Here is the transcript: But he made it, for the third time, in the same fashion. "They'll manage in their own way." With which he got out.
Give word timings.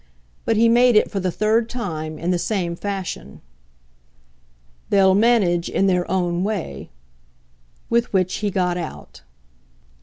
But 0.45 0.57
he 0.57 0.67
made 0.67 0.95
it, 0.95 1.11
for 1.11 1.19
the 1.19 1.29
third 1.29 1.69
time, 1.69 2.17
in 2.17 2.31
the 2.31 2.39
same 2.39 2.75
fashion. 2.75 3.39
"They'll 4.89 5.13
manage 5.13 5.69
in 5.69 5.85
their 5.85 6.09
own 6.09 6.43
way." 6.43 6.89
With 7.87 8.11
which 8.11 8.37
he 8.37 8.49
got 8.49 8.77
out. 8.77 9.21